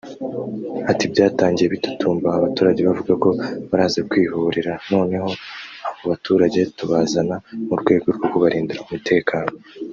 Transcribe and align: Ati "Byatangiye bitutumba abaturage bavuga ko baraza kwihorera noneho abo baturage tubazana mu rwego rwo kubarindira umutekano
Ati 0.91 1.05
"Byatangiye 1.13 1.67
bitutumba 1.73 2.27
abaturage 2.37 2.79
bavuga 2.87 3.13
ko 3.23 3.29
baraza 3.69 3.99
kwihorera 4.09 4.73
noneho 4.91 5.29
abo 5.87 6.01
baturage 6.11 6.59
tubazana 6.77 7.35
mu 7.67 7.75
rwego 7.81 8.07
rwo 8.15 8.25
kubarindira 8.31 8.83
umutekano 8.85 9.51